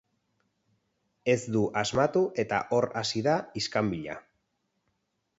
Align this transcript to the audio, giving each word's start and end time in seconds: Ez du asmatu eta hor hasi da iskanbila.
Ez 1.33 1.41
du 1.55 1.59
asmatu 1.81 2.23
eta 2.43 2.61
hor 2.77 2.87
hasi 3.01 3.23
da 3.27 3.35
iskanbila. 3.61 4.17